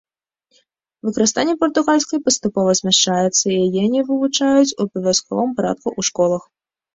Выкарыстанне 1.09 1.53
партугальскай 1.63 2.19
паступова 2.29 2.71
змяншаецца, 2.79 3.45
яе 3.65 3.83
не 3.97 4.01
вывучаюць 4.09 4.75
у 4.79 4.81
абавязковым 4.87 5.49
парадку 5.61 5.87
ў 5.99 6.11
школах. 6.11 6.43